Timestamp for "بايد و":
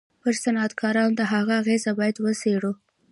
1.97-2.25